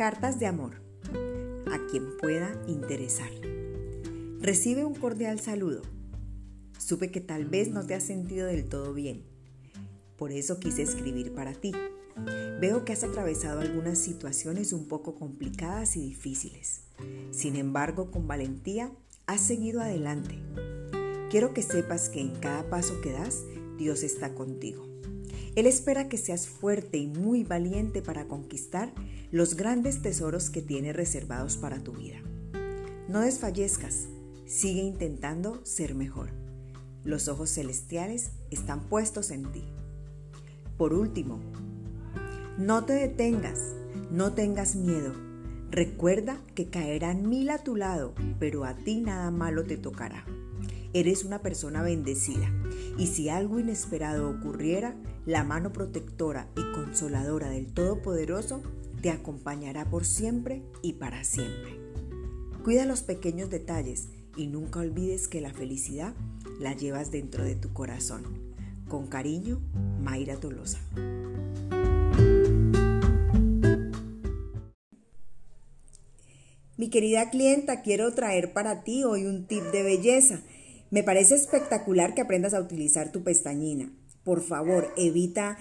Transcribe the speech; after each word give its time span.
Cartas 0.00 0.40
de 0.40 0.46
amor. 0.46 0.80
A 1.70 1.86
quien 1.90 2.16
pueda 2.16 2.58
interesar. 2.66 3.30
Recibe 4.40 4.82
un 4.86 4.94
cordial 4.94 5.40
saludo. 5.40 5.82
Supe 6.78 7.10
que 7.10 7.20
tal 7.20 7.44
vez 7.44 7.68
no 7.68 7.84
te 7.84 7.94
has 7.94 8.04
sentido 8.04 8.46
del 8.46 8.64
todo 8.64 8.94
bien. 8.94 9.26
Por 10.16 10.32
eso 10.32 10.58
quise 10.58 10.80
escribir 10.80 11.34
para 11.34 11.52
ti. 11.52 11.72
Veo 12.62 12.86
que 12.86 12.94
has 12.94 13.04
atravesado 13.04 13.60
algunas 13.60 13.98
situaciones 13.98 14.72
un 14.72 14.88
poco 14.88 15.16
complicadas 15.16 15.94
y 15.96 16.00
difíciles. 16.00 16.84
Sin 17.30 17.56
embargo, 17.56 18.10
con 18.10 18.26
valentía 18.26 18.90
has 19.26 19.42
seguido 19.42 19.82
adelante. 19.82 20.38
Quiero 21.30 21.52
que 21.52 21.60
sepas 21.60 22.08
que 22.08 22.22
en 22.22 22.36
cada 22.36 22.70
paso 22.70 23.02
que 23.02 23.12
das, 23.12 23.44
Dios 23.76 24.02
está 24.02 24.34
contigo. 24.34 24.89
Él 25.56 25.66
espera 25.66 26.08
que 26.08 26.16
seas 26.16 26.46
fuerte 26.46 26.98
y 26.98 27.06
muy 27.06 27.44
valiente 27.44 28.02
para 28.02 28.26
conquistar 28.26 28.92
los 29.32 29.56
grandes 29.56 30.02
tesoros 30.02 30.50
que 30.50 30.62
tiene 30.62 30.92
reservados 30.92 31.56
para 31.56 31.82
tu 31.82 31.92
vida. 31.92 32.18
No 33.08 33.20
desfallezcas, 33.20 34.08
sigue 34.46 34.82
intentando 34.82 35.64
ser 35.64 35.94
mejor. 35.94 36.30
Los 37.02 37.28
ojos 37.28 37.50
celestiales 37.50 38.30
están 38.50 38.88
puestos 38.88 39.30
en 39.30 39.50
ti. 39.50 39.64
Por 40.76 40.94
último, 40.94 41.40
no 42.58 42.84
te 42.84 42.92
detengas, 42.92 43.58
no 44.10 44.32
tengas 44.34 44.76
miedo. 44.76 45.12
Recuerda 45.70 46.40
que 46.54 46.68
caerán 46.68 47.28
mil 47.28 47.50
a 47.50 47.58
tu 47.58 47.76
lado, 47.76 48.14
pero 48.38 48.64
a 48.64 48.76
ti 48.76 49.00
nada 49.00 49.30
malo 49.30 49.64
te 49.64 49.76
tocará. 49.76 50.24
Eres 50.92 51.24
una 51.24 51.40
persona 51.40 51.82
bendecida 51.82 52.52
y 52.98 53.06
si 53.06 53.28
algo 53.28 53.60
inesperado 53.60 54.28
ocurriera, 54.28 54.96
la 55.24 55.44
mano 55.44 55.72
protectora 55.72 56.48
y 56.56 56.74
consoladora 56.74 57.48
del 57.48 57.72
Todopoderoso 57.72 58.62
te 59.00 59.10
acompañará 59.10 59.88
por 59.88 60.04
siempre 60.04 60.62
y 60.82 60.94
para 60.94 61.22
siempre. 61.22 61.78
Cuida 62.64 62.86
los 62.86 63.02
pequeños 63.02 63.50
detalles 63.50 64.08
y 64.36 64.48
nunca 64.48 64.80
olvides 64.80 65.28
que 65.28 65.40
la 65.40 65.54
felicidad 65.54 66.12
la 66.58 66.74
llevas 66.74 67.12
dentro 67.12 67.44
de 67.44 67.54
tu 67.54 67.72
corazón. 67.72 68.24
Con 68.88 69.06
cariño, 69.06 69.60
Mayra 70.00 70.36
Tolosa. 70.36 70.80
Mi 76.76 76.88
querida 76.90 77.30
clienta, 77.30 77.82
quiero 77.82 78.12
traer 78.14 78.52
para 78.52 78.82
ti 78.82 79.04
hoy 79.04 79.26
un 79.26 79.46
tip 79.46 79.62
de 79.64 79.82
belleza. 79.82 80.42
Me 80.90 81.04
parece 81.04 81.36
espectacular 81.36 82.14
que 82.14 82.22
aprendas 82.22 82.52
a 82.52 82.60
utilizar 82.60 83.12
tu 83.12 83.22
pestañina. 83.22 83.92
Por 84.24 84.42
favor, 84.42 84.92
evita 84.96 85.56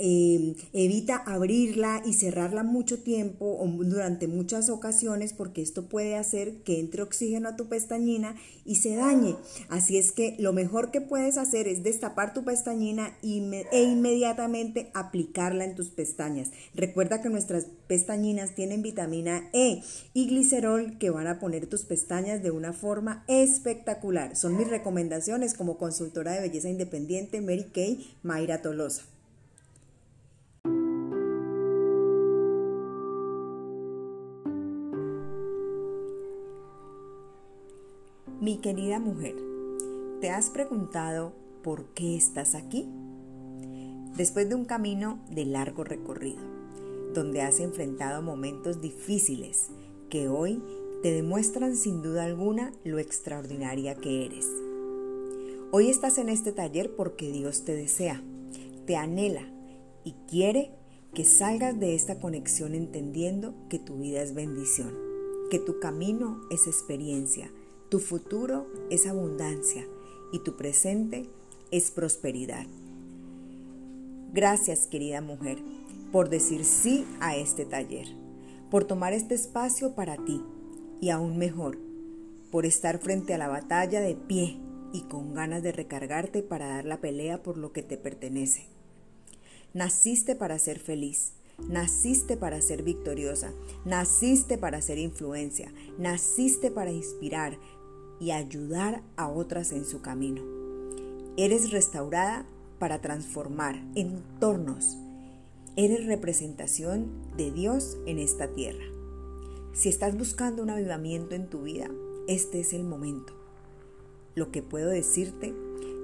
Em, 0.00 0.54
evita 0.72 1.16
abrirla 1.16 2.02
y 2.06 2.12
cerrarla 2.12 2.62
mucho 2.62 3.00
tiempo 3.00 3.58
o 3.58 3.66
durante 3.66 4.28
muchas 4.28 4.70
ocasiones 4.70 5.32
porque 5.32 5.60
esto 5.60 5.88
puede 5.88 6.14
hacer 6.14 6.62
que 6.62 6.78
entre 6.78 7.02
oxígeno 7.02 7.48
a 7.48 7.56
tu 7.56 7.66
pestañina 7.66 8.36
y 8.64 8.76
se 8.76 8.94
dañe. 8.94 9.34
Así 9.68 9.98
es 9.98 10.12
que 10.12 10.36
lo 10.38 10.52
mejor 10.52 10.92
que 10.92 11.00
puedes 11.00 11.36
hacer 11.36 11.66
es 11.66 11.82
destapar 11.82 12.32
tu 12.32 12.44
pestañina 12.44 13.18
e 13.22 13.82
inmediatamente 13.82 14.90
aplicarla 14.94 15.64
en 15.64 15.74
tus 15.74 15.88
pestañas. 15.88 16.52
Recuerda 16.74 17.20
que 17.20 17.28
nuestras 17.28 17.66
pestañinas 17.88 18.54
tienen 18.54 18.82
vitamina 18.82 19.50
E 19.52 19.82
y 20.14 20.26
glicerol 20.28 20.96
que 20.98 21.10
van 21.10 21.26
a 21.26 21.40
poner 21.40 21.66
tus 21.66 21.84
pestañas 21.84 22.40
de 22.40 22.52
una 22.52 22.72
forma 22.72 23.24
espectacular. 23.26 24.36
Son 24.36 24.56
mis 24.56 24.68
recomendaciones 24.68 25.54
como 25.54 25.76
consultora 25.76 26.32
de 26.32 26.40
belleza 26.40 26.68
independiente 26.68 27.40
Mary 27.40 27.66
Kay 27.72 28.06
Mayra 28.22 28.62
Tolosa. 28.62 29.17
Mi 38.40 38.58
querida 38.58 39.00
mujer, 39.00 39.34
¿te 40.20 40.30
has 40.30 40.48
preguntado 40.50 41.32
por 41.64 41.86
qué 41.86 42.16
estás 42.16 42.54
aquí? 42.54 42.88
Después 44.16 44.48
de 44.48 44.54
un 44.54 44.64
camino 44.64 45.18
de 45.28 45.44
largo 45.44 45.82
recorrido, 45.82 46.38
donde 47.14 47.42
has 47.42 47.58
enfrentado 47.58 48.22
momentos 48.22 48.80
difíciles 48.80 49.70
que 50.08 50.28
hoy 50.28 50.62
te 51.02 51.10
demuestran 51.10 51.74
sin 51.74 52.00
duda 52.00 52.26
alguna 52.26 52.72
lo 52.84 53.00
extraordinaria 53.00 53.96
que 53.96 54.26
eres. 54.26 54.46
Hoy 55.72 55.90
estás 55.90 56.16
en 56.18 56.28
este 56.28 56.52
taller 56.52 56.94
porque 56.94 57.32
Dios 57.32 57.64
te 57.64 57.74
desea, 57.74 58.22
te 58.86 58.94
anhela 58.94 59.52
y 60.04 60.12
quiere 60.28 60.70
que 61.12 61.24
salgas 61.24 61.80
de 61.80 61.96
esta 61.96 62.20
conexión 62.20 62.76
entendiendo 62.76 63.52
que 63.68 63.80
tu 63.80 63.98
vida 63.98 64.22
es 64.22 64.32
bendición, 64.32 64.94
que 65.50 65.58
tu 65.58 65.80
camino 65.80 66.40
es 66.52 66.68
experiencia, 66.68 67.50
tu 67.88 68.00
futuro 68.00 68.66
es 68.90 69.06
abundancia 69.06 69.86
y 70.30 70.40
tu 70.40 70.56
presente 70.56 71.26
es 71.70 71.90
prosperidad. 71.90 72.66
Gracias, 74.34 74.86
querida 74.86 75.22
mujer, 75.22 75.58
por 76.12 76.28
decir 76.28 76.64
sí 76.64 77.06
a 77.20 77.36
este 77.36 77.64
taller, 77.64 78.08
por 78.70 78.84
tomar 78.84 79.14
este 79.14 79.34
espacio 79.34 79.94
para 79.94 80.22
ti 80.22 80.42
y 81.00 81.08
aún 81.08 81.38
mejor, 81.38 81.78
por 82.50 82.66
estar 82.66 82.98
frente 82.98 83.32
a 83.32 83.38
la 83.38 83.48
batalla 83.48 84.00
de 84.02 84.14
pie 84.14 84.58
y 84.92 85.02
con 85.02 85.32
ganas 85.32 85.62
de 85.62 85.72
recargarte 85.72 86.42
para 86.42 86.68
dar 86.68 86.84
la 86.84 87.00
pelea 87.00 87.42
por 87.42 87.56
lo 87.56 87.72
que 87.72 87.82
te 87.82 87.96
pertenece. 87.96 88.66
Naciste 89.72 90.34
para 90.34 90.58
ser 90.58 90.78
feliz 90.78 91.32
Naciste 91.66 92.36
para 92.36 92.62
ser 92.62 92.82
victoriosa, 92.82 93.52
naciste 93.84 94.56
para 94.58 94.80
ser 94.80 94.96
influencia, 94.98 95.72
naciste 95.98 96.70
para 96.70 96.92
inspirar 96.92 97.58
y 98.20 98.30
ayudar 98.30 99.02
a 99.16 99.28
otras 99.28 99.72
en 99.72 99.84
su 99.84 100.00
camino. 100.00 100.42
Eres 101.36 101.70
restaurada 101.70 102.44
para 102.78 103.00
transformar 103.00 103.82
entornos. 103.94 104.96
Eres 105.76 106.06
representación 106.06 107.10
de 107.36 107.52
Dios 107.52 107.96
en 108.06 108.18
esta 108.18 108.48
tierra. 108.48 108.84
Si 109.72 109.88
estás 109.88 110.18
buscando 110.18 110.62
un 110.62 110.70
avivamiento 110.70 111.34
en 111.34 111.48
tu 111.48 111.62
vida, 111.62 111.88
este 112.26 112.60
es 112.60 112.72
el 112.72 112.82
momento. 112.82 113.32
Lo 114.34 114.50
que 114.50 114.62
puedo 114.62 114.88
decirte 114.88 115.54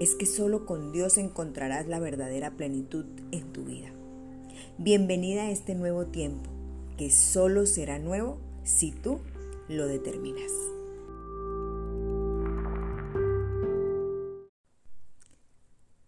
es 0.00 0.14
que 0.14 0.26
solo 0.26 0.66
con 0.66 0.92
Dios 0.92 1.16
encontrarás 1.16 1.86
la 1.88 1.98
verdadera 2.00 2.50
plenitud 2.52 3.06
en 3.30 3.52
tu 3.52 3.64
vida. 3.64 3.90
Bienvenida 4.78 5.44
a 5.44 5.50
este 5.50 5.74
nuevo 5.74 6.06
tiempo, 6.06 6.50
que 6.96 7.10
solo 7.10 7.66
será 7.66 7.98
nuevo 7.98 8.38
si 8.64 8.90
tú 8.90 9.20
lo 9.68 9.86
determinas. 9.86 10.50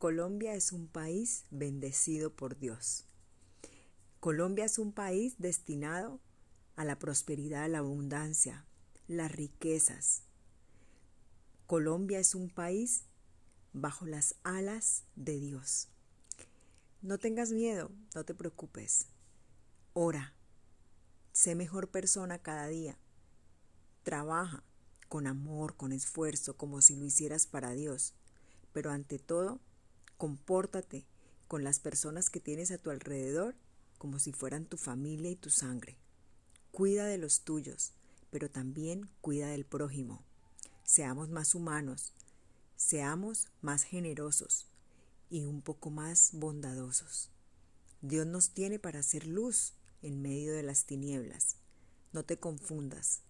Colombia 0.05 0.55
es 0.55 0.73
un 0.73 0.87
país 0.87 1.47
bendecido 1.51 2.29
por 2.29 2.59
Dios. 2.59 3.07
Colombia 4.21 4.67
es 4.67 4.79
un 4.79 4.93
país 4.93 5.37
destinado 5.39 6.21
a 6.77 6.85
la 6.85 6.99
prosperidad, 6.99 7.71
la 7.71 7.79
abundancia, 7.79 8.67
las 9.09 9.33
riquezas. 9.33 10.25
Colombia 11.67 12.19
es 12.19 12.35
un 12.35 12.51
país 12.51 13.05
bajo 13.73 14.05
las 14.05 14.35
alas 14.43 15.05
de 15.17 15.41
Dios. 15.41 15.89
No 17.01 17.17
tengas 17.17 17.51
miedo, 17.51 17.91
no 18.15 18.25
te 18.25 18.35
preocupes. 18.35 19.07
Ora. 19.95 20.35
Sé 21.33 21.55
mejor 21.55 21.89
persona 21.89 22.39
cada 22.39 22.69
día. 22.69 22.99
Trabaja 24.03 24.63
con 25.09 25.27
amor, 25.27 25.79
con 25.79 25.93
esfuerzo, 25.93 26.59
como 26.59 26.83
si 26.83 26.95
lo 26.95 27.07
hicieras 27.07 27.47
para 27.47 27.71
Dios. 27.71 28.13
Pero 28.75 28.91
ante 28.91 29.19
todo, 29.19 29.61
compórtate 30.25 31.05
con 31.49 31.65
las 31.65 31.81
personas 31.81 32.31
que 32.31 32.41
tienes 32.41 32.71
a 32.71 32.79
tu 32.79 32.89
alrededor 32.89 33.55
como 33.99 34.19
si 34.19 34.33
fueran 34.33 34.65
tu 34.65 34.79
familia 34.79 35.31
y 35.31 35.37
tu 35.37 35.51
sangre. 35.51 35.99
Cuida 36.73 37.05
de 37.05 37.19
los 37.19 37.43
tuyos, 37.43 37.93
pero 38.31 38.51
también 38.51 39.11
cuida 39.21 39.49
del 39.49 39.67
prójimo. 39.67 40.25
Seamos 40.83 41.29
más 41.29 41.55
humanos, 41.55 42.15
seamos 42.75 43.49
más 43.61 43.83
generosos, 43.83 44.67
y 45.29 45.45
un 45.45 45.61
poco 45.61 45.91
más 45.91 46.31
bondadosos. 46.33 47.29
Dios 48.01 48.27
nos 48.27 48.55
tiene 48.55 48.79
para 48.79 49.01
hacer 49.01 49.27
luz 49.27 49.75
en 50.01 50.23
medio 50.23 50.55
de 50.55 50.63
las 50.63 50.87
tinieblas. 50.87 51.57
No 52.15 52.25
te 52.25 52.39
confundas, 52.39 53.21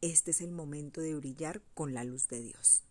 este 0.00 0.32
es 0.32 0.40
el 0.40 0.50
momento 0.50 1.00
de 1.00 1.14
brillar 1.14 1.62
con 1.74 1.94
la 1.94 2.02
luz 2.02 2.26
de 2.26 2.40
Dios. 2.40 2.82